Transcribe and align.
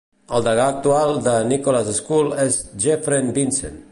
El 0.35 0.45
degà 0.45 0.63
actual 0.75 1.13
de 1.27 1.35
Nicholas 1.51 1.93
School 1.99 2.33
és 2.47 2.59
Jeffrey 2.87 3.33
Vincent. 3.39 3.81